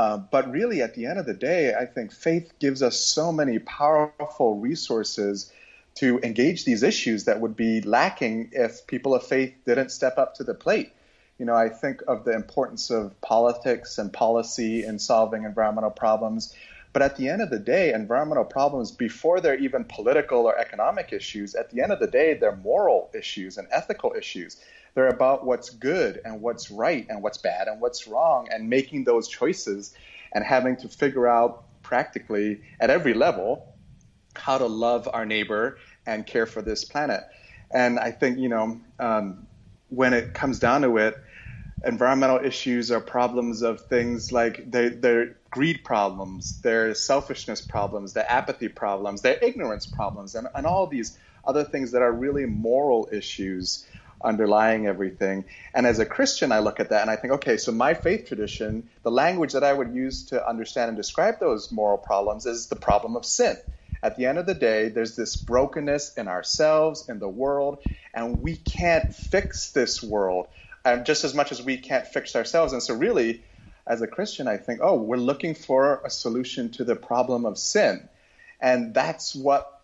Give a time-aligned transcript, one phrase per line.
[0.00, 3.30] Uh, but really, at the end of the day, I think faith gives us so
[3.30, 5.52] many powerful resources
[5.96, 10.36] to engage these issues that would be lacking if people of faith didn't step up
[10.36, 10.90] to the plate.
[11.36, 16.54] You know, I think of the importance of politics and policy in solving environmental problems.
[16.92, 21.12] But at the end of the day, environmental problems, before they're even political or economic
[21.12, 24.56] issues, at the end of the day, they're moral issues and ethical issues.
[24.94, 29.04] They're about what's good and what's right and what's bad and what's wrong and making
[29.04, 29.94] those choices
[30.32, 33.72] and having to figure out practically at every level
[34.34, 37.22] how to love our neighbor and care for this planet.
[37.70, 39.46] And I think, you know, um,
[39.90, 41.16] when it comes down to it,
[41.84, 48.30] environmental issues are problems of things like they're, they're greed problems, they're selfishness problems, they're
[48.30, 53.08] apathy problems, they're ignorance problems, and, and all these other things that are really moral
[53.10, 53.86] issues
[54.22, 55.44] underlying everything.
[55.74, 58.26] And as a Christian, I look at that and I think, okay, so my faith
[58.26, 62.66] tradition, the language that I would use to understand and describe those moral problems is
[62.66, 63.56] the problem of sin.
[64.02, 67.78] At the end of the day, there's this brokenness in ourselves, in the world,
[68.14, 70.48] and we can't fix this world
[70.84, 72.72] um, just as much as we can't fix ourselves.
[72.72, 73.42] And so, really,
[73.86, 77.58] as a Christian, I think, oh, we're looking for a solution to the problem of
[77.58, 78.08] sin.
[78.60, 79.80] And that's what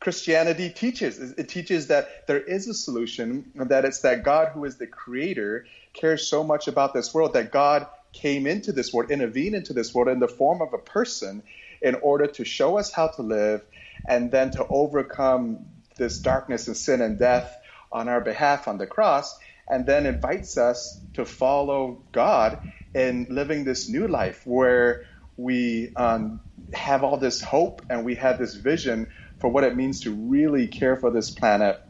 [0.00, 1.18] Christianity teaches.
[1.18, 5.66] It teaches that there is a solution, that it's that God, who is the creator,
[5.92, 9.94] cares so much about this world that God came into this world, intervened into this
[9.94, 11.42] world in the form of a person
[11.82, 13.62] in order to show us how to live
[14.06, 17.56] and then to overcome this darkness and sin and death
[17.90, 22.58] on our behalf on the cross, and then invites us to follow God
[22.94, 25.02] in living this new life where
[25.36, 26.40] we um,
[26.72, 29.08] have all this hope and we have this vision
[29.40, 31.80] for what it means to really care for this planet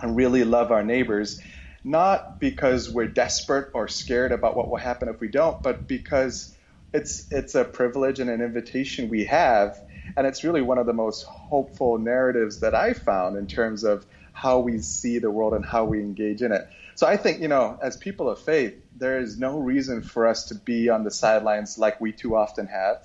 [0.00, 1.40] and really love our neighbors,
[1.82, 6.56] not because we're desperate or scared about what will happen if we don't, but because
[6.92, 9.80] it's it's a privilege and an invitation we have,
[10.16, 14.06] and it's really one of the most hopeful narratives that I found in terms of
[14.32, 16.68] how we see the world and how we engage in it.
[16.96, 20.46] So I think, you know, as people of faith, there is no reason for us
[20.46, 23.02] to be on the sidelines like we too often have,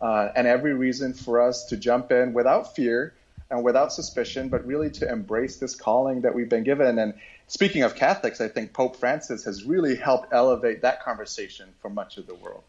[0.00, 3.14] uh, and every reason for us to jump in without fear
[3.50, 6.98] and without suspicion, but really to embrace this calling that we've been given.
[6.98, 7.14] And
[7.48, 12.18] speaking of Catholics, I think Pope Francis has really helped elevate that conversation for much
[12.18, 12.60] of the world.